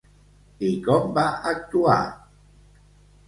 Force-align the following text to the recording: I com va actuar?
I 0.69 0.69
com 0.87 1.11
va 1.17 1.25
actuar? 1.51 1.99